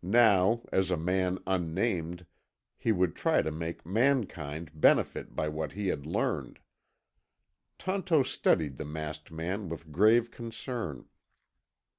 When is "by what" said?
5.36-5.72